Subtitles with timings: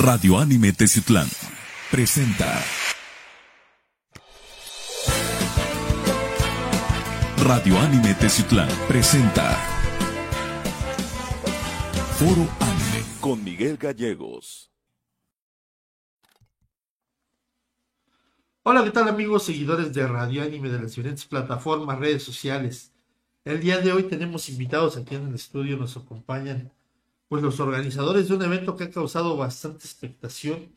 [0.00, 1.26] Radio Anime Teciutlán
[1.90, 2.62] presenta
[7.44, 9.56] Radio Anime Teciutlán presenta
[12.16, 14.70] Foro Anime con Miguel Gallegos.
[18.62, 22.92] Hola, ¿qué tal amigos seguidores de Radio Anime de las diferentes plataformas, redes sociales?
[23.44, 26.72] El día de hoy tenemos invitados aquí en el estudio, nos acompañan
[27.28, 30.74] pues los organizadores de un evento que ha causado bastante expectación,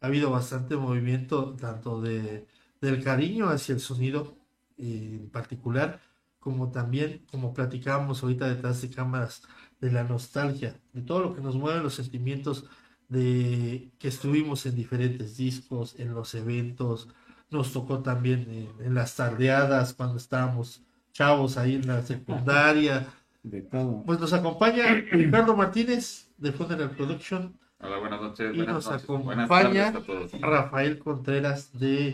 [0.00, 2.46] ha habido bastante movimiento tanto de,
[2.80, 4.36] del cariño hacia el sonido
[4.76, 6.00] en particular,
[6.38, 9.42] como también, como platicábamos ahorita detrás de cámaras,
[9.80, 12.66] de la nostalgia, de todo lo que nos mueve los sentimientos
[13.08, 17.08] de que estuvimos en diferentes discos, en los eventos,
[17.50, 20.82] nos tocó también en, en las tardeadas cuando estábamos
[21.12, 23.08] chavos ahí en la secundaria,
[23.50, 24.02] de todo.
[24.04, 28.52] pues nos acompaña Ricardo Martínez de Funeral Production Hola, buenas noches.
[28.52, 30.32] y buenas nos noches, buenas acompaña a todos.
[30.40, 32.12] Rafael Contreras de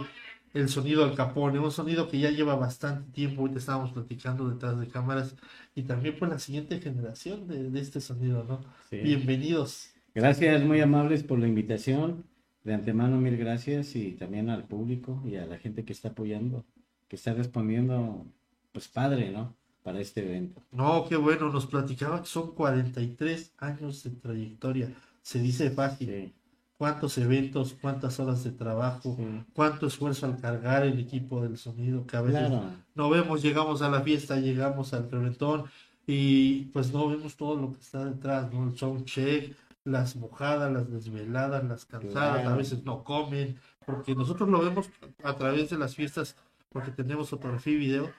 [0.52, 4.78] El Sonido Al Capone, un sonido que ya lleva bastante tiempo, ahorita estábamos platicando detrás
[4.78, 5.36] de cámaras
[5.74, 8.60] y también pues la siguiente generación de, de este sonido, ¿no?
[8.90, 8.98] Sí.
[8.98, 9.90] Bienvenidos.
[10.14, 12.24] Gracias, muy amables por la invitación.
[12.62, 16.64] De antemano, mil gracias y también al público y a la gente que está apoyando,
[17.08, 18.26] que está respondiendo,
[18.72, 19.54] pues padre, ¿no?
[19.84, 20.60] Para este evento.
[20.72, 26.08] No, qué bueno, nos platicaba que son 43 años de trayectoria, se dice fácil.
[26.08, 26.32] Sí,
[26.76, 29.44] cuántos eventos, cuántas horas de trabajo, sí.
[29.52, 33.82] cuánto esfuerzo al cargar el equipo del sonido, que a veces Claro, no vemos, llegamos
[33.82, 35.64] a la fiesta, llegamos al reventón
[36.06, 38.68] y pues no vemos todo lo que está detrás, ¿no?
[38.68, 44.48] El sound check, las mojadas, las desveladas, las cansadas, a veces no comen, porque nosotros
[44.48, 44.90] lo vemos
[45.22, 46.36] a través de las fiestas,
[46.70, 48.10] porque tenemos fotografía y video,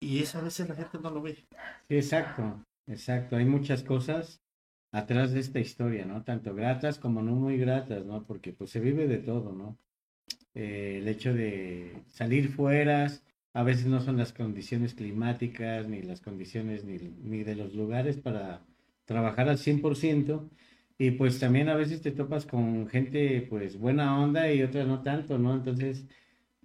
[0.00, 1.36] y eso a veces la gente no lo ve.
[1.88, 3.36] Exacto, exacto.
[3.36, 4.40] Hay muchas cosas
[4.92, 6.22] atrás de esta historia, ¿no?
[6.24, 8.24] Tanto gratas como no muy gratas, ¿no?
[8.24, 9.78] Porque pues se vive de todo, ¿no?
[10.54, 13.10] Eh, el hecho de salir fuera,
[13.52, 18.16] a veces no son las condiciones climáticas, ni las condiciones ni, ni de los lugares
[18.16, 18.62] para
[19.04, 20.48] trabajar al 100%.
[20.98, 25.02] Y pues también a veces te topas con gente pues buena onda y otras no
[25.02, 25.54] tanto, ¿no?
[25.54, 26.06] Entonces,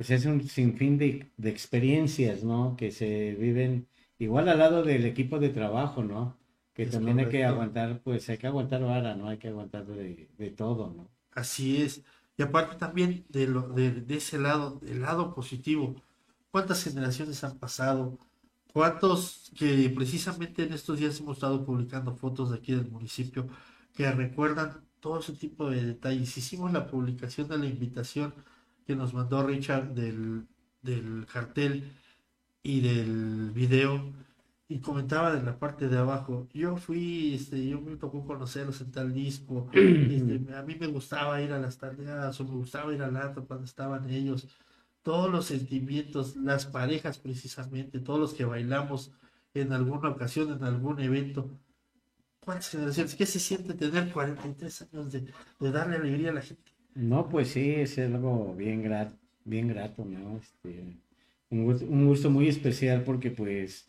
[0.03, 2.75] pues es un sinfín de, de experiencias, ¿no?
[2.75, 3.87] Que se viven
[4.19, 6.37] igual al lado del equipo de trabajo, ¿no?
[6.73, 7.45] Que Es también hay que correcto.
[7.45, 9.27] aguantar, pues hay que aguantar vara, ¿no?
[9.29, 11.09] Hay que aguantar de, de todo, ¿no?
[11.31, 12.03] Así es.
[12.37, 15.95] Y aparte también de, lo, de, de ese lado, del lado positivo,
[16.51, 18.19] ¿cuántas generaciones han pasado?
[18.73, 23.47] ¿Cuántos que precisamente en estos días hemos estado publicando fotos de aquí del municipio
[23.93, 26.37] que recuerdan todo ese tipo de detalles?
[26.37, 28.33] Hicimos la publicación de la invitación
[28.85, 30.47] que nos mandó Richard del,
[30.81, 31.91] del cartel
[32.61, 34.13] y del video
[34.67, 38.91] y comentaba de la parte de abajo, yo fui, este, yo me tocó conocerlos en
[38.91, 43.03] tal disco, este, a mí me gustaba ir a las tardeadas o me gustaba ir
[43.03, 44.47] al antro cuando estaban ellos,
[45.03, 49.11] todos los sentimientos, las parejas precisamente, todos los que bailamos
[49.53, 51.51] en alguna ocasión, en algún evento.
[52.39, 53.15] ¿Cuántas generaciones?
[53.15, 56.72] ¿Qué se siente tener 43 años de, de darle alegría a la gente?
[56.95, 59.15] No, pues sí, es algo bien grato,
[59.45, 60.37] bien grato, ¿no?
[60.37, 60.83] Este,
[61.49, 63.87] un gusto, un gusto muy especial porque pues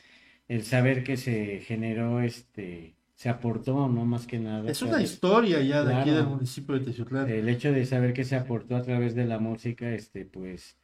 [0.48, 4.04] el saber que se generó, este, se aportó, ¿no?
[4.04, 4.70] Más que nada.
[4.70, 7.30] Es una historia ya de aquí del municipio de Teciutlán.
[7.30, 10.76] El hecho de saber que se aportó a través de la música, este, pues,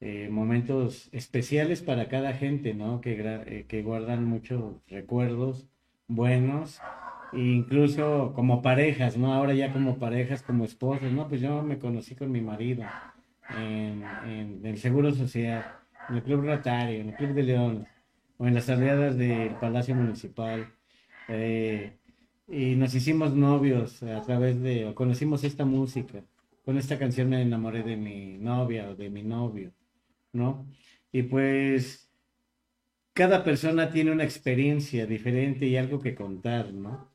[0.00, 3.00] eh, momentos especiales para cada gente, ¿no?
[3.00, 5.66] Que, eh, que guardan muchos recuerdos
[6.08, 6.80] buenos,
[7.36, 9.32] incluso como parejas, ¿no?
[9.32, 11.28] Ahora ya como parejas, como esposos, ¿no?
[11.28, 12.84] Pues yo me conocí con mi marido
[13.58, 14.04] en,
[14.64, 15.64] el Seguro Social,
[16.08, 17.86] en el Club Rotario, en el Club de León,
[18.38, 20.72] o en las tardeadas del Palacio Municipal.
[21.28, 21.98] eh,
[22.46, 26.22] y nos hicimos novios a través de, o conocimos esta música.
[26.64, 29.72] Con esta canción me enamoré de mi novia o de mi novio,
[30.32, 30.66] ¿no?
[31.12, 32.10] Y pues
[33.14, 37.13] cada persona tiene una experiencia diferente y algo que contar, ¿no?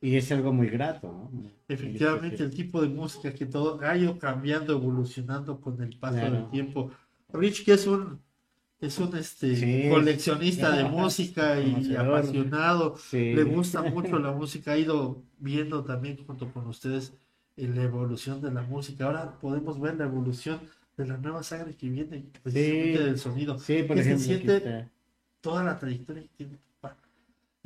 [0.00, 1.50] Y es algo muy grato, ¿no?
[1.66, 6.34] Efectivamente, el tipo de música que todo ha ido cambiando, evolucionando con el paso Claro.
[6.34, 6.90] del tiempo.
[7.32, 8.20] Rich, que es un
[8.80, 9.88] es un este Sí.
[9.90, 13.32] coleccionista de música y apasionado, Sí.
[13.34, 17.12] le gusta mucho la música, ha ido viendo también junto con ustedes
[17.56, 19.06] eh, la evolución de la música.
[19.06, 20.60] Ahora podemos ver la evolución
[20.96, 23.58] de la nueva sangre que viene precisamente del sonido.
[23.58, 24.26] Sí, por ¿Qué se ejemplo,
[24.58, 24.88] siente?
[25.40, 26.58] toda la trayectoria que tiene.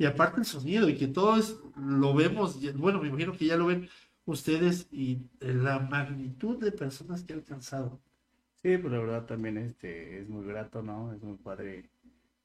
[0.03, 3.57] Y aparte el sonido, y que todo es, lo vemos, bueno, me imagino que ya
[3.57, 3.89] lo ven
[4.25, 8.01] ustedes y la magnitud de personas que ha alcanzado.
[8.61, 11.13] Sí, pues la verdad también este, es muy grato, ¿no?
[11.13, 11.89] Es muy padre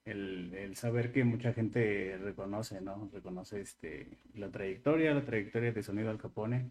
[0.04, 3.08] el, el saber que mucha gente reconoce, ¿no?
[3.12, 6.70] Reconoce este, la trayectoria, la trayectoria de Sonido Al Capone.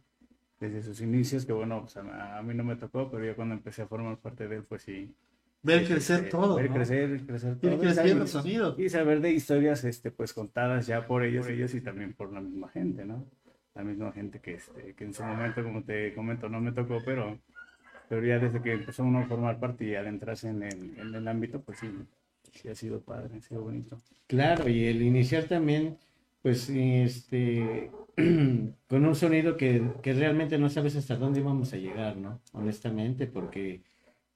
[0.60, 3.56] desde sus inicios, que bueno, pues a, a mí no me tocó, pero ya cuando
[3.56, 5.16] empecé a formar parte de él, pues sí.
[5.68, 6.56] Ver este, crecer todo.
[6.56, 6.76] Ver ¿no?
[6.76, 7.84] crecer, crecer todo.
[7.84, 8.76] y saber- el sonido.
[8.78, 12.40] Y saber de historias, este, pues contadas ya por ellos, ellos y también por la
[12.40, 13.26] misma gente, ¿no?
[13.76, 17.00] La misma gente que, este, que en su momento, como te comento, no me tocó,
[17.06, 17.38] pero,
[18.10, 21.28] pero ya desde que empezó uno a formar parte y adentrarse en el, en el
[21.28, 21.88] ámbito, pues sí,
[22.54, 23.98] sí ha sido padre, ha sido bonito.
[24.26, 25.98] Claro, y el iniciar también,
[26.42, 27.92] pues, este,
[28.88, 32.40] con un sonido que, que realmente no sabes hasta dónde íbamos a llegar, ¿no?
[32.54, 33.82] Honestamente, porque,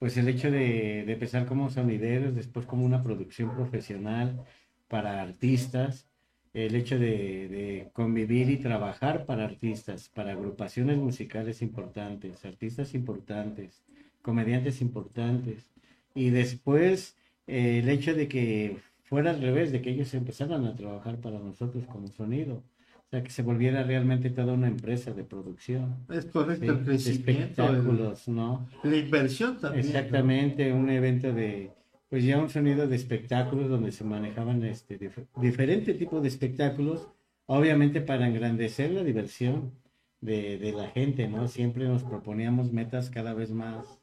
[0.02, 4.44] pues, el hecho de, de empezar como sonideros, después como una producción profesional
[4.88, 6.08] para artistas,
[6.54, 13.84] el hecho de, convivir y trabajar para artistas, para agrupaciones musicales importantes, artistas importantes,
[14.24, 15.70] comediantes importantes,
[16.16, 17.16] y después
[17.46, 21.38] eh, el hecho de que fuera al revés, de que ellos empezaran a trabajar para
[21.40, 22.64] nosotros como sonido.
[23.12, 25.98] O sea, que se volviera realmente toda una empresa de producción.
[26.10, 26.72] Es correcto, ¿sí?
[26.72, 27.34] el crecimiento,
[27.68, 28.70] el- espectáculos, ¿no?
[28.84, 29.84] la inversión también.
[29.86, 29.90] ¿no?
[29.90, 31.72] Exactamente, un evento de,
[32.10, 37.10] pues ya un sonido de espectáculos donde se manejaban este dif- diferente tipo de espectáculos,
[37.48, 39.74] obviamente para engrandecer la diversión
[40.22, 41.50] de, de la gente, ¿no?
[41.50, 44.00] Siempre nos proponíamos metas cada vez más,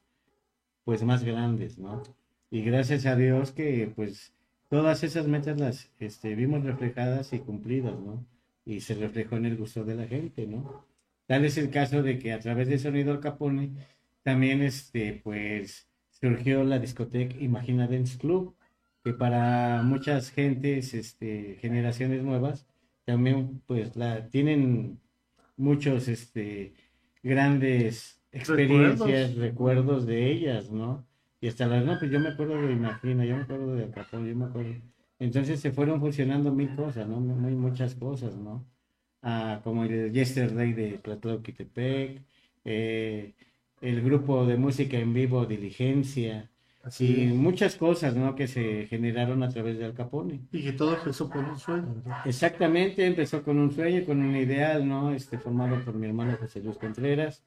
[0.85, 2.03] pues más grandes, ¿no?
[2.51, 4.35] Y gracias a Dios que pues
[4.69, 8.23] todas esas metas las este, vimos reflejadas y cumplidas, ¿no?
[8.69, 10.85] Y se reflejó en el gusto de la gente, ¿no?
[11.27, 13.73] Tal es el caso de que a través de Sonido Al Capone
[14.23, 18.55] también este pues surgió la discoteca Imagina Dance Club,
[19.03, 22.67] que para muchas gentes, este, generaciones nuevas,
[23.07, 25.01] también pues la tienen
[25.57, 26.75] muchos este
[27.23, 31.07] grandes experiencias, recuerdos, de ellas, ¿no?
[31.41, 34.29] Y hasta las, no, pues yo me acuerdo de Imagina, yo me acuerdo de Acapón,
[34.29, 34.75] yo me acuerdo.
[35.19, 37.21] Entonces se fueron fusionando mil cosas, ¿no?
[37.21, 38.65] Muy, muchas cosas, ¿no?
[39.23, 42.23] Ah, como el Yesterday de Tlatlauquitepec,
[42.65, 43.35] eh,
[43.81, 46.51] el grupo de música en vivo Diligencia,
[46.83, 47.35] Así y es.
[47.35, 48.35] muchas cosas, ¿no?
[48.37, 50.41] Que se generaron a través de Al Capone.
[50.53, 52.03] Y que todo empezó por un sueño.
[52.05, 52.15] ¿no?
[52.25, 55.13] Exactamente, empezó con un sueño, con un ideal, ¿no?
[55.13, 57.43] Este, formado por mi hermano José Luis Contreras.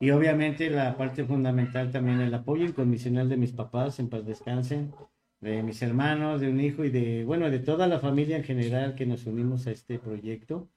[0.00, 4.92] Y obviamente la parte fundamental también el apoyo incondicional de mis papás, en paz descansen,
[5.40, 8.94] de mis hermanos, de un hijo y de, bueno, de toda la familia en general
[8.94, 10.68] que nos unimos a este proyecto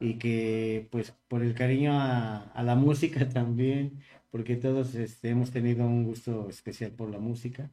[0.00, 4.00] y que pues por el cariño a, a la música también,
[4.30, 7.70] porque todos este, hemos tenido un gusto especial por la música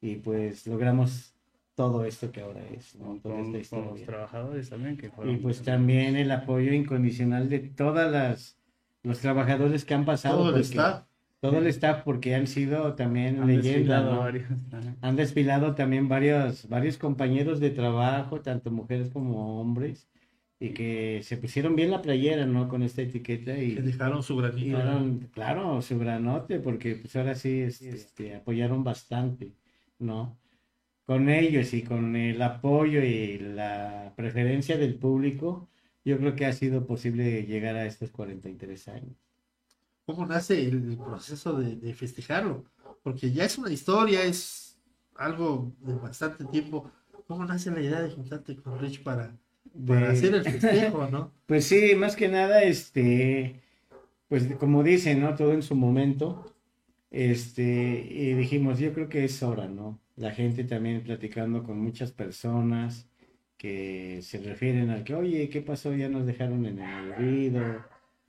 [0.00, 1.34] y pues logramos
[1.74, 3.06] todo esto que ahora es, ¿no?
[3.06, 4.06] Con, Toda con- esta con los historia.
[4.06, 5.38] trabajadores también, que Y fueron...
[5.40, 8.58] pues también el apoyo incondicional de todas las
[9.04, 11.04] los trabajadores que han pasado, Todo el staff.
[11.42, 14.20] Todo el staff porque han sido también han leyenda, desfilado ¿no?
[14.20, 14.44] varios.
[15.00, 20.08] Han desfilado también varios, varios compañeros de trabajo, tanto mujeres como hombres,
[20.60, 22.68] y que se pusieron bien la playera, ¿no?
[22.68, 24.78] Con esta etiqueta y, Que dejaron su granito.
[25.32, 29.52] claro, su granote, porque pues ahora sí este, este, apoyaron bastante,
[29.98, 30.38] ¿no?
[31.04, 35.68] Con ellos y con el apoyo y la preferencia del público,
[36.04, 39.31] yo creo que ha sido posible llegar a estos 43 años.
[40.06, 42.64] ¿Cómo nace el proceso de, de festejarlo?
[43.02, 44.78] Porque ya es una historia, es
[45.14, 46.90] algo de bastante tiempo.
[47.26, 49.36] ¿Cómo nace la idea de juntarte con Rich para,
[49.86, 51.32] para De- hacer el festejo, no?
[51.46, 53.60] Pues sí, más que nada, este,
[54.28, 55.34] pues como dicen, ¿no?
[55.36, 56.44] Todo en su momento,
[57.10, 57.62] este,
[58.10, 60.00] y dijimos, yo creo que es hora, ¿no?
[60.16, 63.08] La gente también platicando con muchas personas
[63.58, 65.94] que se refieren al que, oye, ¿qué pasó?
[65.94, 67.84] Ya nos dejaron en el olvido,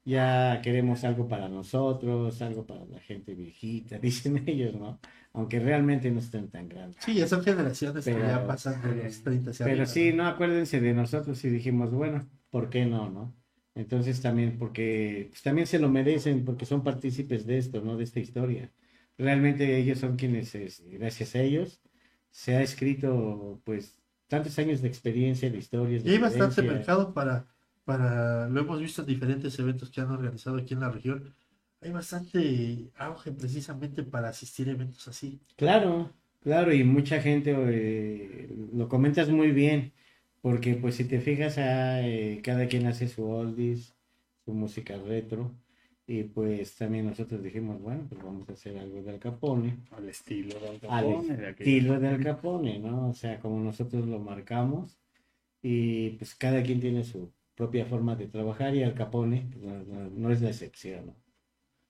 [0.06, 5.00] ya queremos algo para nosotros, algo para la gente viejita, dicen ellos, ¿no?
[5.34, 6.98] Aunque realmente no están tan grandes.
[7.04, 10.28] Sí, ya son generaciones que Pero- ya pasan de los 30 hacia Pero sí, ¿no?
[10.28, 13.36] acuérdense de nosotros y dijimos, bueno, ¿por qué no, no?
[13.76, 17.98] Entonces también, porque pues, también se lo merecen, porque son partícipes de esto, ¿no?
[17.98, 18.72] De esta historia.
[19.18, 21.82] Realmente ellos son quienes, es- gracias a ellos,
[22.30, 27.14] se ha escrito, pues, tantos años de experiencia, de historias, Y de hay bastante mercado
[27.16, 27.48] para,
[27.84, 31.34] para, lo hemos visto en diferentes eventos que han organizado aquí en la región.
[31.82, 35.42] Hay bastante auge precisamente para asistir a eventos así.
[35.58, 36.12] Claro,
[36.42, 39.92] claro, y mucha gente eh, lo comentas muy bien,
[40.42, 43.94] porque pues si te fijas, eh, cada quien hace su oldies,
[44.46, 45.52] su música retro,
[46.08, 50.10] y pues también nosotros dijimos, bueno, pues vamos a hacer algo de Al Capone, Al
[50.10, 52.36] estilo de Al al Capone, de estilo de Al época.
[52.36, 53.10] Capone, ¿no?
[53.10, 55.00] O sea, como nosotros lo marcamos,
[55.62, 59.84] y pues cada quien tiene su propia forma de trabajar, y Al Capone pues, no,
[59.84, 61.16] no- no es la excepción, ¿no?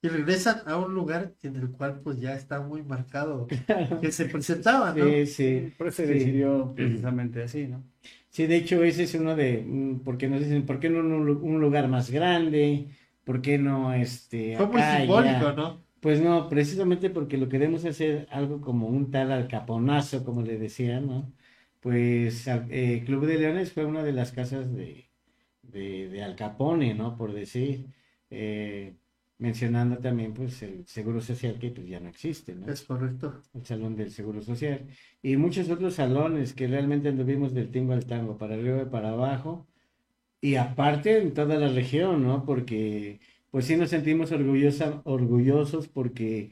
[0.03, 3.48] Y regresan a un lugar en el cual pues ya está muy marcado
[4.01, 5.05] que se presentaba, ¿no?
[5.05, 5.74] Sí, sí.
[5.77, 6.13] Por eso se sí.
[6.13, 7.84] decidió precisamente así, ¿no?
[8.29, 11.25] Sí, de hecho ese es uno de, mm, porque nos dicen, ¿por qué no un,
[11.25, 12.88] lu- un lugar más grande,
[13.24, 15.51] ¿por qué no este Fue muy simbólico?
[15.53, 15.84] ¿no?
[16.01, 21.00] Pues no, precisamente porque lo queremos hacer algo como un tal alcaponazo, como le decía,
[21.00, 21.34] ¿no?
[21.79, 25.10] Pues eh, Club de Leones fue una de las casas de,
[25.63, 27.17] de, de Al Capone, ¿no?
[27.17, 27.88] Por decir,
[28.29, 28.93] eh,
[29.38, 32.72] mencionando también pues el Seguro Social que pues ya no existe, ¿no?
[32.72, 33.41] Es correcto.
[33.53, 34.88] el Salón del Seguro Social,
[35.22, 39.10] y muchos otros salones que realmente anduvimos del tingo al tango, para arriba y para
[39.10, 39.67] abajo,
[40.41, 42.46] y aparte en toda la región, ¿no?
[42.46, 43.20] Porque
[43.51, 46.51] pues sí nos sentimos orgullosa, orgullosos porque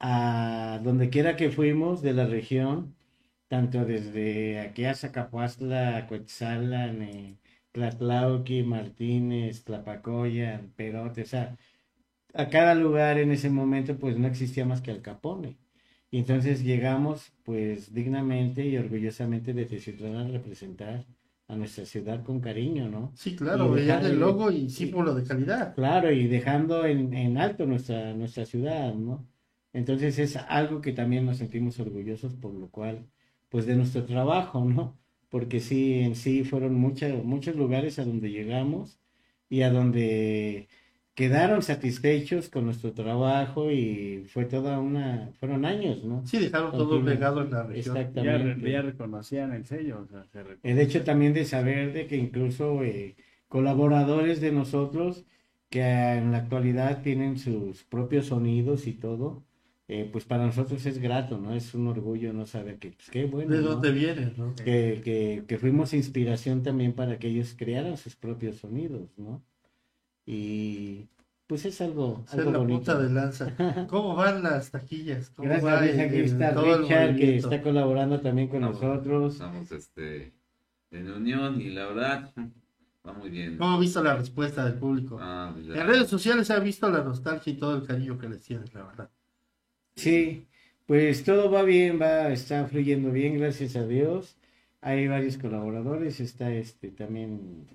[0.00, 2.94] a donde quiera que fuimos de la región,
[3.48, 7.36] tanto desde aquí a Zacapuastla, Coetzalan, eh,
[7.72, 11.56] Tlatlauqui, Martínez, Tlapacoya, Perote, o sea,
[12.34, 15.58] a cada lugar en ese momento pues no existía más que Al Capone.
[16.10, 21.06] Y entonces llegamos pues dignamente y orgullosamente desde a representar
[21.48, 23.12] a nuestra ciudad con cariño, ¿no?
[23.14, 25.74] Sí, claro, veían el logo y símbolo de calidad.
[25.74, 29.26] Claro, y dejando en, en alto nuestra, nuestra ciudad, ¿no?
[29.72, 33.06] Entonces es algo que también nos sentimos orgullosos por lo cual,
[33.48, 34.98] pues de nuestro trabajo, ¿no?
[35.32, 39.00] Porque sí, en sí fueron muchos muchos lugares a donde llegamos
[39.50, 40.68] y a donde
[41.14, 46.26] quedaron satisfechos con nuestro trabajo y fue toda una, fueron años, ¿no?
[46.26, 47.96] Sí, dejaron todo legado en la región.
[47.96, 48.70] Exactamente.
[48.72, 52.16] ya reconocían el sello, o sea, se re- El hecho también de saber de que
[52.16, 53.16] incluso eh,
[53.48, 55.24] colaboradores de nosotros
[55.70, 59.44] que en la actualidad tienen sus propios sonidos y todo,
[59.88, 61.54] eh, pues para nosotros es grato, ¿no?
[61.54, 63.68] Es un orgullo no saber que, pues qué bueno, ¿De ¿no?
[63.76, 64.54] dónde no?
[64.54, 69.42] Que, que, que fuimos inspiración también para que ellos crearan sus propios sonidos, ¿no?
[70.24, 71.08] Y
[71.46, 72.78] pues es algo, Ser algo la bonito.
[72.78, 73.54] punta de lanza.
[73.90, 75.30] ¿Cómo van las taquillas?
[75.30, 75.92] ¿Cómo va Gracias, Luis.
[75.94, 79.32] el- Aquí el- está todo el Richard, que está colaborando también con Estamos- nosotros.
[79.34, 80.32] Estamos este,
[80.90, 82.30] en unión y la verdad
[83.06, 83.58] va muy bien.
[83.58, 85.18] ¿Cómo ha visto la respuesta del público?
[85.20, 85.66] Ah, pues.
[85.66, 88.72] En redes sociales se ha visto la nostalgia y todo el cariño que les tienes,
[88.72, 89.10] la verdad.
[89.96, 90.46] Sí,
[90.86, 94.36] pues todo va bien, va, está fluyendo bien, gracias a Dios.
[94.80, 97.68] Hay varios colaboradores, está este también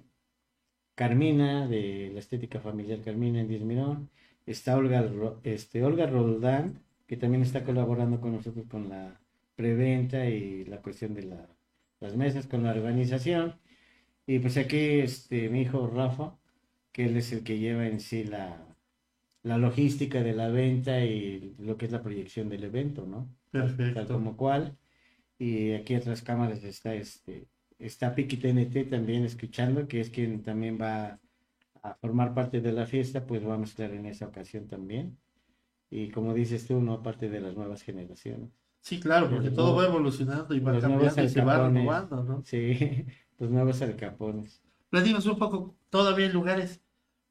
[0.95, 4.09] Carmina de la estética familiar Carmina en 10 Mirón,
[4.45, 5.09] está Olga,
[5.43, 9.19] este, Olga Roldán, que también está colaborando con nosotros con la
[9.55, 11.47] preventa y la cuestión de la-
[12.01, 13.55] las mesas, con la organización.
[14.27, 16.37] Y pues aquí este, mi hijo Rafa,
[16.93, 18.66] que él es el que lleva en sí la,
[19.47, 23.29] la logística de la venta y lo que es la proyección del evento, ¿no?
[23.51, 24.13] Tal Perfecto.
[24.13, 24.77] como cual.
[25.39, 27.47] Y aquí otras cámaras está este
[27.79, 31.19] está Piki TNT también escuchando, que es quien también va
[31.83, 35.17] a formar parte de la fiesta, pues vamos a estar en esa ocasión también.
[35.89, 38.49] Y como dices tú, no parte de las nuevas generaciones.
[38.81, 42.41] Sí, claro, porque Los todo va evolucionando y va cambiando y se va renovando, ¿no?
[42.43, 43.05] Sí,
[43.39, 44.61] los nuevos alcapones.
[44.89, 46.81] Platícanos un poco, todavía hay lugares,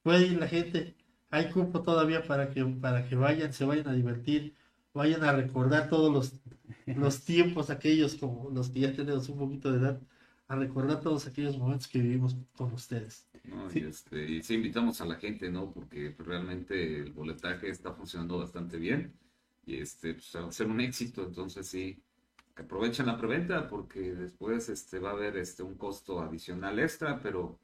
[0.03, 0.97] puede ir la gente,
[1.31, 4.55] hay cupo todavía para que, para que vayan, se vayan a divertir,
[4.95, 6.41] vayan a recordar todos los,
[6.87, 10.01] los tiempos aquellos como los que ya tenemos un poquito de edad,
[10.49, 13.27] a recordar todos aquellos momentos que vivimos con ustedes.
[13.45, 13.69] ¿no?
[13.71, 13.81] Sí.
[13.81, 15.73] Y, este, y sí invitamos a la gente, ¿no?
[15.73, 19.13] Porque pues, realmente el boletaje está funcionando bastante bien
[19.67, 22.01] y este, pues, va a ser un éxito, entonces sí,
[22.55, 27.21] que aprovechen la preventa porque después este, va a haber este, un costo adicional extra,
[27.21, 27.59] pero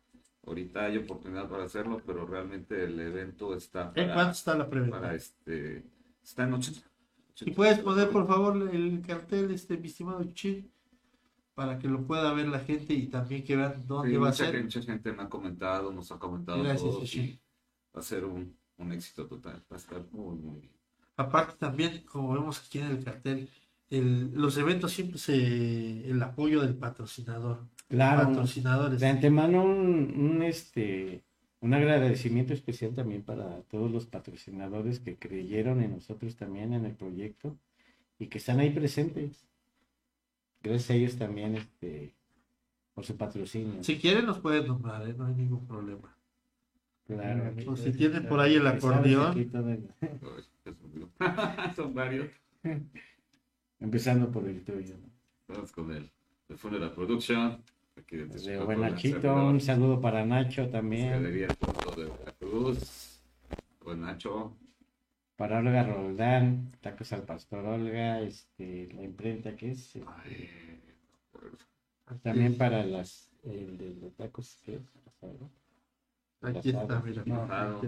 [0.46, 4.58] ahorita hay oportunidad para hacerlo, pero realmente el evento está ¿En para, cuánto está la
[4.64, 5.14] para preventa?
[5.14, 5.84] este,
[6.22, 6.80] está en 80.
[7.44, 10.70] Y puedes poner por favor el cartel, este, mi estimado Chuchín,
[11.54, 14.32] para que lo pueda ver la gente y también que vean dónde Sí, va a
[14.32, 14.46] ser.
[14.46, 17.10] gente, mucha gente me ha comentado, nos ha comentado Gracias, todos
[17.96, 20.72] va a ser un, un éxito total, va a estar muy, muy bien.
[21.16, 23.48] Aparte también, como vemos aquí en el cartel,
[23.98, 27.60] el- los eventos siempre se el apoyo del patrocinador.
[27.88, 29.00] Claro, Patrocinadores.
[29.00, 31.22] de antemano un, un, este
[31.60, 36.94] un agradecimiento especial también para todos los patrocinadores que creyeron en nosotros también en el
[36.96, 37.56] proyecto
[38.18, 39.46] y que están ahí presentes.
[40.62, 42.14] Gracias a ellos también este
[42.94, 43.82] por su patrocinio.
[43.84, 45.14] Si quieren nos pueden nombrar, ¿eh?
[45.16, 46.16] no hay ningún problema.
[47.06, 47.52] Claro.
[47.66, 49.34] O si tienen por ahí el acordeón.
[51.76, 52.28] Son varios.
[53.82, 54.94] Empezando por el tuyo.
[55.48, 56.08] Vamos con el,
[56.48, 57.62] el Funeral Production.
[57.96, 63.22] Aquí de De buen la Nachito, un saludo para Nacho también, Galería Punto de Veracruz.
[63.80, 64.56] Buen Nacho.
[65.36, 70.48] para Olga Roldán, Tacos al Pastor Olga, este, la imprenta que es, eh, Ay,
[72.22, 74.82] también para las, el de los tacos que es,
[76.40, 77.22] Aquí está, mira.
[77.26, 77.80] No,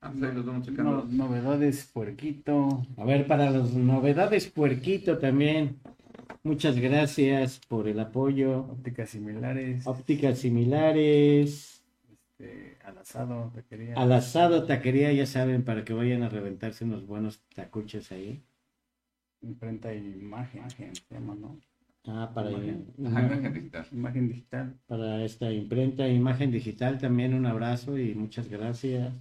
[0.00, 2.86] Ah, pues ahí los vamos No- novedades, puerquito.
[2.96, 5.76] A ver, para las novedades, Puerquito también.
[6.44, 8.60] Muchas gracias por el apoyo.
[8.70, 9.86] Ópticas similares.
[9.86, 11.82] Ópticas similares.
[12.12, 13.94] este, al asado, taquería.
[13.96, 18.44] Al asado, taquería, ya saben, para que vayan a reventarse unos buenos tacuches ahí.
[19.42, 21.58] Imprenta y imagen, se llama, ¿no?
[22.06, 22.86] Ah, para, Imagen.
[23.04, 23.86] Ajá, imagen digital.
[23.92, 24.74] Imagen digital.
[24.86, 29.12] para esta imprenta, imagen digital también un abrazo y muchas gracias.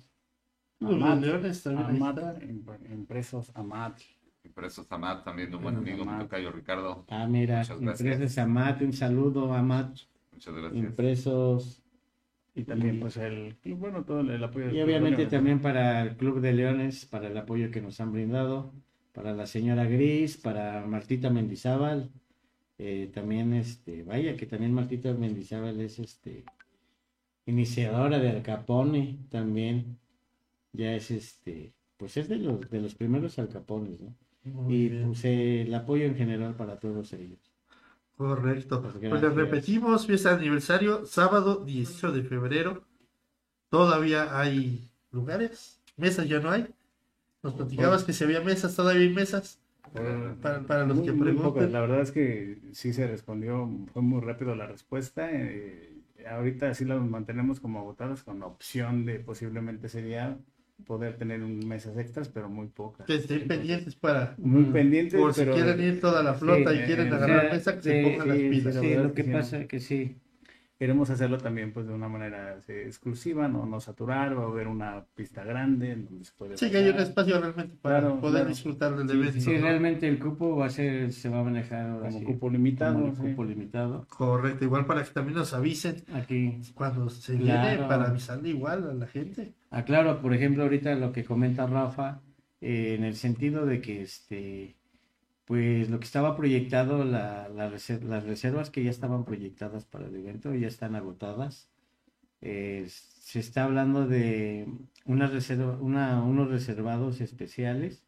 [0.80, 2.44] Los Amat, Leones también ahí Amat,
[2.92, 4.00] impresos Amat.
[4.44, 7.06] Impresos Amat, también un buen amigo, mi tocayo Ricardo.
[7.10, 8.02] Ah, mira, Muchas gracias.
[8.02, 9.98] impresos Amat, un saludo Amat,
[10.32, 10.84] Muchas gracias.
[10.84, 11.84] impresos.
[12.56, 14.66] Y también, pues, el club, bueno, todo el apoyo.
[14.68, 15.32] del Y obviamente Leones.
[15.32, 18.74] también para el Club de Leones, para el apoyo que nos han brindado,
[19.14, 22.10] para la señora Gris, para Martita Mendizábal,
[22.80, 26.46] eh, también este, vaya que también Martita Mendizábal es este
[27.46, 30.00] iniciadora de Al Capone, también
[30.78, 34.16] ya es este, pues es de los de los primeros Al Capones, ¿no?
[34.44, 35.08] Muy Y bien.
[35.08, 37.40] pues eh, el apoyo en general para todos ellos.
[38.16, 38.82] Correcto.
[38.82, 42.84] Pues Pues les repetimos, fiesta de aniversario, sábado 18 de febrero.
[43.70, 46.68] Todavía hay lugares, mesas ya no hay.
[47.44, 49.60] Nos platicabas que si había mesas, todavía hay mesas.
[49.94, 51.72] Por- Para, para los muy- que pregunten.
[51.72, 55.30] La verdad es que sí se respondió, fue muy rápido la respuesta.
[55.32, 55.94] eh,
[56.30, 60.38] ahorita sí las mantenemos como agotadas con la opción de posiblemente sería
[60.86, 63.08] poder tener un mesas extras, pero muy pocas.
[63.08, 66.72] Que estén pendientes para, Muy Mm, pendientes, por si pero quieren ir toda la flota
[66.74, 68.76] Sí, y quieren agarrar sea, mesa, que sí, se pongan las sí, pilas.
[68.76, 70.16] La Sí, lo que que pasa es que sí.
[70.80, 74.68] queremos hacerlo también pues de una manera sí, exclusiva, no, no saturar, va a haber
[74.68, 78.22] una pista grande en donde se puede Sí, que hay un espacio realmente para Claro,
[78.22, 78.50] poder claro.
[78.50, 79.40] disfrutar del Sí, evento.
[79.42, 79.62] Sí, ¿no?
[79.62, 82.94] realmente el cupo va a ser, se va a manejar ahora como sí, cupo limitado.
[82.96, 84.06] como cupo limitado.
[84.08, 87.70] Correcto, igual para que también nos avisen Aquí cuando se Claro.
[87.72, 89.54] llene para avisarle igual a la gente.
[89.70, 92.22] Aclaro, por ejemplo, ahorita lo que comenta Rafa,
[92.62, 94.76] eh, en el sentido de que este,
[95.46, 100.68] pues lo que estaba proyectado, las reservas que ya estaban proyectadas para el evento ya
[100.68, 101.70] están agotadas.
[102.42, 104.68] Se está hablando de
[105.06, 108.04] una reserva, unos reservados especiales,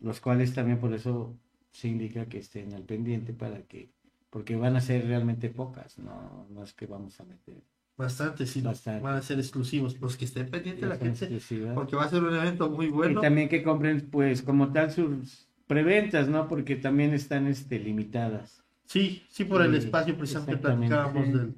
[0.00, 1.36] los cuales también por eso
[1.72, 3.90] se indica que estén al pendiente para que,
[4.30, 7.62] porque van a ser realmente pocas, no, no es que vamos a meter.
[7.96, 9.02] Bastante, sí, Bastante.
[9.02, 9.94] van a ser exclusivos.
[9.94, 11.40] Pues que estén pendientes la gente,
[11.74, 13.20] porque va a ser un evento muy bueno.
[13.20, 16.46] Y también que compren, pues, como tal, sus preventas, ¿no?
[16.46, 18.62] Porque también están este, limitadas.
[18.84, 21.32] Sí, sí, por el espacio, precisamente platicábamos sí.
[21.32, 21.54] del,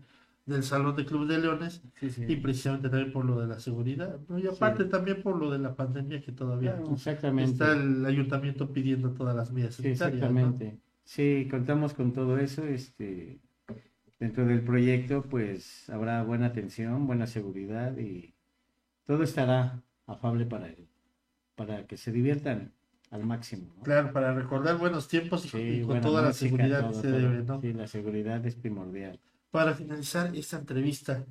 [0.47, 4.19] del Salón de Club de Leones Sí, y precisamente también por lo de la seguridad.
[4.37, 6.95] Y aparte también por lo de la pandemia que todavía Claro.
[6.95, 7.53] Exactamente.
[7.53, 10.01] está el ayuntamiento pidiendo todas las medidas sanitarias.
[10.01, 10.27] ¿no?
[10.27, 10.81] exactamente.
[11.05, 12.65] Sí, contamos con todo eso.
[12.65, 13.41] Este,
[14.19, 18.35] dentro del proyecto, pues, habrá buena atención, buena seguridad y
[19.07, 20.89] todo estará afable para él,
[21.55, 22.73] para que se diviertan
[23.11, 23.83] al máximo, ¿no?
[23.83, 26.95] Claro, para recordar buenos tiempos y, Sí, y con toda la música, seguridad todo, que
[26.97, 27.19] se todo.
[27.19, 27.61] debe, ¿no?
[27.61, 29.19] Sí, la seguridad es primordial.
[29.51, 31.25] Para finalizar esta entrevista,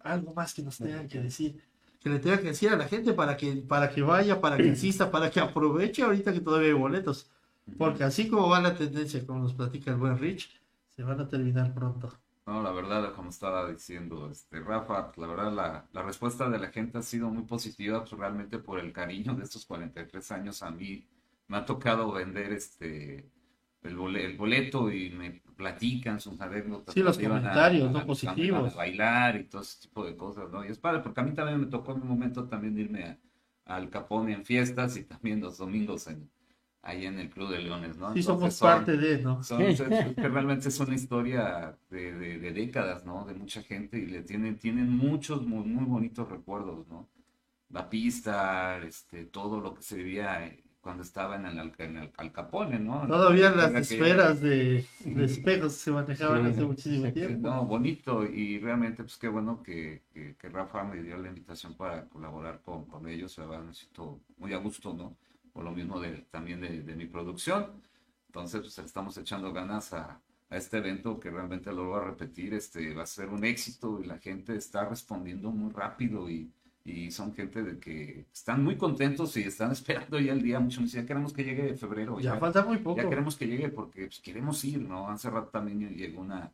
[0.00, 1.60] algo más que nos tengan que decir,
[2.00, 4.66] que le tengan que decir a la gente para que, para que vaya, para que
[4.68, 7.30] insista, para que aproveche ahorita que todavía hay boletos.
[7.76, 10.48] Porque así como va la tendencia, como nos platica el buen Rich,
[10.98, 12.12] se van a terminar pronto.
[12.46, 16.68] No, la verdad, como estaba diciendo este Rafa, la verdad la, la respuesta de la
[16.70, 20.70] gente ha sido muy positiva, pues realmente por el cariño de estos 43 años a
[20.70, 21.06] mí
[21.46, 23.30] me ha tocado vender este
[23.82, 26.94] el, bole- el boleto y me platican sus anécdotas.
[26.94, 28.72] Sí, los comentarios, iban Positivos.
[28.72, 30.64] A bailar y todo ese tipo de cosas, ¿no?
[30.64, 33.18] Y es padre, porque a mí también me tocó en un momento también irme a-
[33.66, 36.30] al Capone en fiestas y también los domingos en,
[36.82, 38.12] ahí en el Club de Leones, ¿no?
[38.14, 39.42] Sí, Entonces somos son- parte de, ¿no?
[39.42, 43.24] son- es- es- que realmente es una historia de, de- de décadas, ¿no?
[43.26, 47.08] De mucha gente y le tienen, tienen muchos muy, muy bonitos recuerdos, ¿no?
[47.70, 51.96] La pista, este, todo lo que se vivía eh, cuando estaba en el, Al- en
[51.98, 53.06] el Al Capone, ¿no?
[53.06, 57.48] Todavía En las esferas de, de espejos se manejaban Sí, hace muchísimo tiempo.
[57.48, 61.74] No, bonito y realmente pues qué bueno que, que, que Rafa me dio la invitación
[61.74, 65.14] para colaborar con, con ellos, la verdad me siento muy a gusto, ¿no?
[65.58, 67.66] Por lo mismo de, también de, de mi producción.
[68.28, 72.54] Entonces pues estamos echando ganas a, a este evento que realmente lo voy a repetir,
[72.54, 76.48] este va a ser un éxito y la gente está respondiendo muy rápido y,
[76.84, 80.78] y son gente de que están muy contentos y están esperando ya el día, muchos
[80.78, 82.20] me decían, queremos que llegue febrero.
[82.20, 83.02] Ya falta muy poco.
[83.02, 85.10] Ya queremos que llegue porque pues, queremos ir, ¿no?
[85.10, 86.52] Hace rato también llegó una,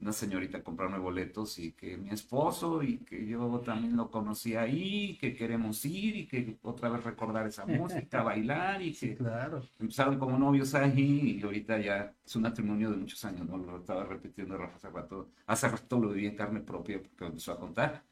[0.00, 4.54] una señorita a comprarme boletos y que mi esposo y que yo también lo conocí
[4.54, 9.62] ahí, que queremos ir y que otra vez recordar esa música, bailar y que Claro.
[9.78, 13.56] empezaron como novios ahí y ahorita ya es un matrimonio de muchos años, ¿no?
[13.56, 17.28] Lo estaba repitiendo Rafa hace rato, hace rato lo viví en carne propia porque me
[17.28, 18.02] empezó a contar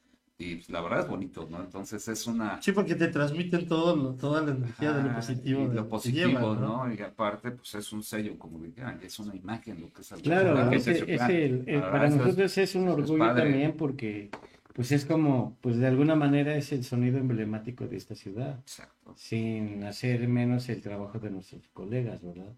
[0.44, 1.60] y pues, la verdad es bonito, ¿no?
[1.60, 2.60] Entonces es una...
[2.60, 5.62] Sí, porque te transmiten todo lo- toda la energía de lo positivo.
[5.62, 6.92] y de- lo que positivo, llevan, ¿no?
[6.92, 10.22] Y aparte, pues es un sello, como dijeran, es una imagen lo que es el
[10.22, 13.42] Claro, gente ese- se- el- el- para es- nosotros es un es orgullo padre.
[13.44, 14.30] también porque
[14.74, 19.12] pues es como, pues de alguna manera es el sonido emblemático de esta ciudad, Exacto.
[19.16, 22.54] sin hacer menos el trabajo de nuestros colegas, ¿verdad?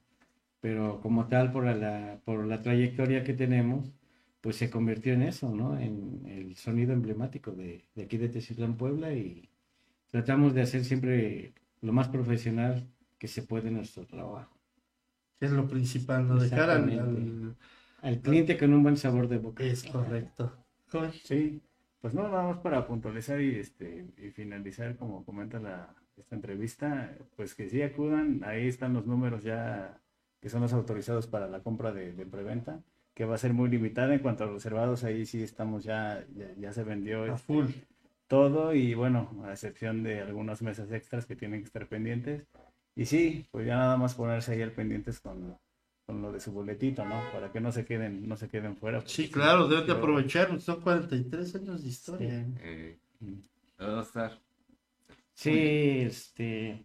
[0.60, 3.90] Pero como tal, por la, por la trayectoria que tenemos,
[4.44, 5.80] pues se convirtió en eso, ¿no?
[5.80, 9.48] En el sonido emblemático de, de aquí de Teciutlán, Puebla, y
[10.10, 12.86] tratamos de hacer siempre lo más profesional
[13.18, 14.54] que se puede en nuestro trabajo.
[15.40, 16.36] Es lo principal, ¿no?
[16.38, 17.56] Dejar al, al-
[18.02, 19.64] Al cliente con un buen sabor de boca.
[19.64, 20.52] Es correcto.
[21.24, 21.62] Sí,
[22.02, 27.16] pues no, nada más para puntualizar y, este, y finalizar, como comenta la, esta entrevista,
[27.34, 29.98] pues que sí acudan, ahí están los números ya
[30.42, 32.82] que son los autorizados para la compra de, de preventa,
[33.14, 36.52] que va a ser muy limitada en cuanto a reservados, ahí sí estamos ya, ya,
[36.58, 37.66] ya se vendió a este, full.
[38.26, 42.44] todo y bueno, a excepción de algunas mesas extras que tienen que estar pendientes.
[42.96, 45.56] Y sí, pues ya nada más ponerse ahí al pendientes con,
[46.06, 47.22] con lo de su boletito, ¿no?
[47.32, 49.02] Para que no se queden, no se queden fuera.
[49.06, 50.60] Sí, claro, deben de aprovechar.
[50.60, 52.46] Son 43 años de historia.
[52.60, 52.98] Eh,
[53.80, 54.38] va a estar.
[55.34, 56.84] Sí, este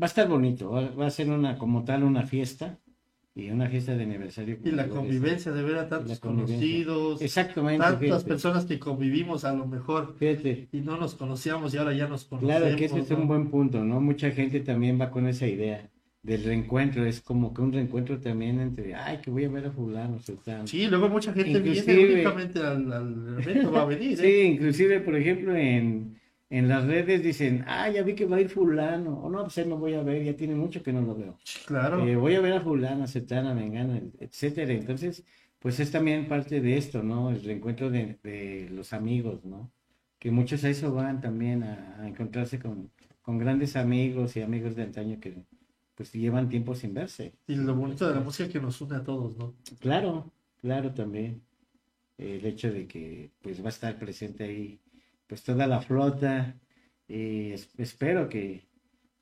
[0.00, 2.78] va a estar bonito, va, va a ser una como tal una fiesta
[3.38, 4.58] y una fiesta de aniversario.
[4.64, 7.84] Y la convivencia de ver a tantos conocidos, Exactamente.
[7.84, 10.66] tantas fíjate, personas que convivimos a lo mejor fíjate.
[10.72, 12.56] y no nos conocíamos y ahora ya nos conocemos.
[12.60, 14.00] Claro que ese es un buen punto, ¿no?
[14.00, 15.88] Mucha gente también va con esa idea
[16.20, 19.70] del reencuentro, es como que un reencuentro también entre, ay, que voy a ver a
[19.70, 20.66] fulano, sultano.
[20.66, 24.18] Sí, luego mucha gente viene Inclusive- únicamente al, al evento, va a venir.
[24.18, 24.44] Sí, ¿eh?
[24.46, 26.18] inclusive, por ejemplo, en,
[26.50, 29.58] en las redes dicen, ah, ya vi que va a ir fulano, o no, pues
[29.58, 31.38] él no voy a ver, ya tiene mucho que no lo veo.
[31.66, 32.06] Claro.
[32.06, 34.72] Eh, voy a ver a fulana, cetana, mengana, etcétera.
[34.72, 35.24] Entonces,
[35.58, 37.30] pues es también parte de esto, ¿no?
[37.30, 39.70] El reencuentro de, de los amigos, ¿no?
[40.18, 42.90] Que muchos a eso van también a, a encontrarse con,
[43.22, 45.34] con grandes amigos y amigos de antaño que
[45.94, 47.34] pues llevan tiempo sin verse.
[47.46, 49.54] Y lo bonito de la música que nos une a todos, ¿no?
[49.80, 51.42] Claro, claro también.
[52.16, 54.80] El hecho de que pues va a estar presente ahí
[55.28, 56.56] pues toda la flota
[57.06, 58.66] y es- espero que,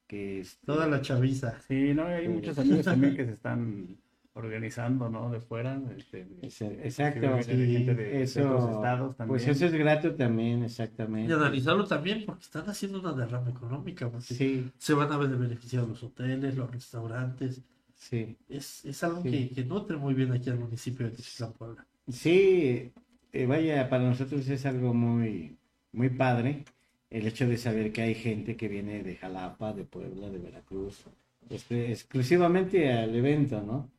[0.06, 1.60] que este, Toda la chaviza.
[1.68, 2.32] Sí, no, y hay Sí.
[2.32, 3.98] muchos amigos también que se están
[4.34, 5.30] organizando, ¿no?
[5.30, 5.80] De fuera.
[5.96, 6.46] Este, de-
[6.84, 9.28] Exacto, de gente de, eso, otros estados también.
[9.28, 11.32] pues eso es grato también, Y exactamente.
[11.32, 14.10] analizarlo también porque están haciendo una derrama económica.
[14.10, 17.62] Porque Sí, se van a ver beneficiados los hoteles, los restaurantes.
[17.94, 19.30] sí, Es, es algo Sí.
[19.48, 21.86] que, que nutre muy bien aquí al municipio de Techislán, Puebla.
[22.06, 22.92] sí,
[23.32, 25.56] eh, vaya, para nosotros es algo muy,
[25.96, 26.64] muy padre
[27.10, 31.04] el hecho de saber que hay gente que viene de Jalapa, de Puebla, de Veracruz,
[31.48, 33.90] este, exclusivamente al evento, ¿no?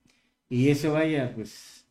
[0.49, 1.87] Y eso vaya, pues,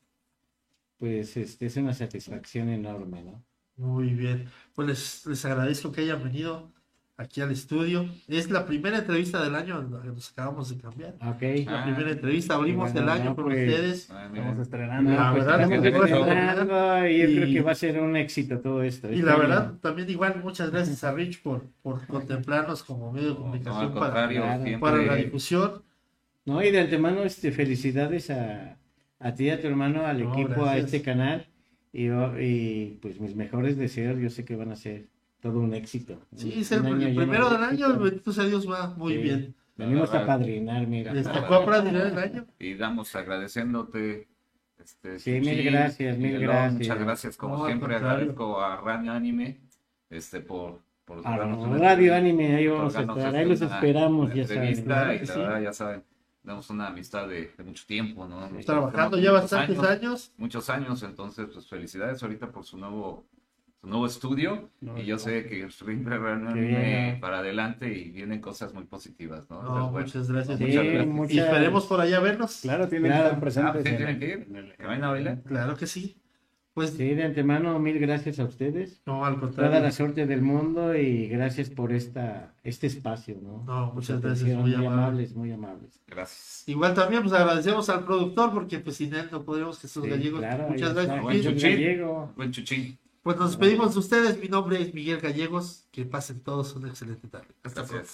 [0.99, 3.45] pues este, es una satisfacción enorme, ¿no?
[3.77, 4.49] Muy bien.
[4.75, 6.73] Pues les, les agradezco que hayan venido
[7.19, 8.07] aquí al estudio.
[8.29, 11.15] Es la primera entrevista del año la que nos acabamos de cambiar.
[11.27, 11.43] Ok.
[11.67, 14.11] La Ah, primera entrevista, abrimos bueno, el año no, con pues, ustedes.
[14.11, 14.27] Ah.
[14.33, 15.11] Estamos estrenando.
[15.11, 18.17] No, La pues verdad estamos estrenando y yo y- creo que va a ser un
[18.17, 19.09] éxito todo esto.
[19.11, 19.41] Y Este la año.
[19.41, 23.95] verdad, también igual muchas gracias a Rich por, por contemplarnos como medio de No, comunicación
[23.95, 24.63] para, contrario, Claro.
[24.65, 25.83] siempre- para la difusión.
[26.45, 28.77] No, y de antemano, este, felicidades a,
[29.19, 30.85] a ti a tu hermano, al No, equipo, a gracias.
[30.85, 31.47] este canal.
[31.93, 35.07] Y, y, pues mis mejores deseos, yo sé que van a ser
[35.51, 36.19] todo un éxito.
[36.35, 37.99] Sí, Un- es el, año el primero de del año, éxito.
[38.05, 39.19] bendito sea Dios, va muy Sí.
[39.23, 39.55] bien.
[39.77, 41.13] Venimos a padrinar, mira.
[41.13, 42.47] Les tocó aplaudir el año.
[42.59, 44.29] Y damos agradeciéndote.
[44.83, 46.73] Este, Sí, mil gracias, mil Miguelón, gracias.
[46.79, 47.97] Muchas gracias, como No, siempre.
[47.97, 49.61] Agradezco a Radio Anime
[50.11, 51.37] este, por, por Ah,
[51.79, 54.85] Radio Anime, ahí vamos a estar, esta ahí los esperamos, ya saben.
[54.85, 55.33] claro y sí.
[55.39, 56.05] verdad, ya saben,
[56.43, 58.49] tenemos una amistad de, de mucho tiempo, ¿no?
[58.49, 60.33] Nos Trabajando ya bastantes años.
[60.37, 63.27] muchos años, entonces pues felicidades ahorita por su nuevo
[63.87, 65.67] nuevo estudio No, y yo sé que
[66.55, 67.21] bien.
[67.21, 69.63] para adelante y vienen cosas muy positivas, ¿no?
[69.63, 70.59] No, Entonces, bueno, muchas gracias.
[70.59, 71.05] Sí, Muchas gracias.
[71.05, 72.61] Y muchas- esperemos por allá vernos.
[72.63, 73.23] Claro, tienen Claro.
[73.23, 73.75] que estar presentes.
[73.75, 74.57] Ah, sí, en- tienen que ir.
[74.57, 75.43] el- que vayan a bailar.
[75.45, 76.17] Claro que sí.
[76.75, 79.01] Pues Sí, de antemano, mil gracias a ustedes.
[79.07, 79.81] no, al Toda contrario.
[79.81, 83.65] la suerte del mundo y gracias por esta, este espacio, ¿no?
[83.65, 84.89] No, muchas gracias, muy muy amable.
[85.03, 85.99] amables, muy amables.
[86.07, 86.65] Gracias.
[86.67, 90.41] Igual también pues agradecemos al productor porque pues sin él no podríamos Jesús Sí, Gallegos.
[90.41, 91.23] claro, Muchas gracias.
[91.23, 91.71] Buen chuchín.
[91.71, 92.33] Gallego.
[92.37, 92.99] Buen chuchín.
[93.27, 94.39] Pues nos despedimos de ustedes.
[94.39, 95.89] Mi nombre es Miguel Gallegos.
[95.91, 97.49] Que pasen todos una excelente tarde.
[97.65, 98.09] Hasta pronto.